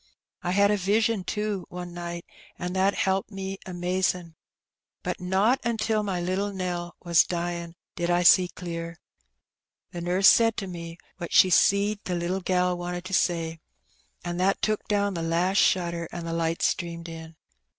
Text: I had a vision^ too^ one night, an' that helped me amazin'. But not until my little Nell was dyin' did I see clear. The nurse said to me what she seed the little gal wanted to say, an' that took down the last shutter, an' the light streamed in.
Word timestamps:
I 0.41 0.49
had 0.53 0.71
a 0.71 0.77
vision^ 0.79 1.23
too^ 1.23 1.65
one 1.69 1.93
night, 1.93 2.25
an' 2.57 2.73
that 2.73 2.95
helped 2.95 3.29
me 3.29 3.59
amazin'. 3.67 4.33
But 5.03 5.19
not 5.21 5.59
until 5.63 6.01
my 6.01 6.19
little 6.19 6.51
Nell 6.51 6.95
was 7.03 7.23
dyin' 7.23 7.75
did 7.95 8.09
I 8.09 8.23
see 8.23 8.47
clear. 8.47 8.97
The 9.91 10.01
nurse 10.01 10.27
said 10.27 10.57
to 10.57 10.65
me 10.65 10.97
what 11.19 11.31
she 11.31 11.51
seed 11.51 11.99
the 12.05 12.15
little 12.15 12.41
gal 12.41 12.75
wanted 12.75 13.05
to 13.05 13.13
say, 13.13 13.59
an' 14.25 14.37
that 14.37 14.63
took 14.63 14.87
down 14.87 15.13
the 15.13 15.21
last 15.21 15.57
shutter, 15.59 16.07
an' 16.11 16.25
the 16.25 16.33
light 16.33 16.63
streamed 16.63 17.07
in. 17.07 17.35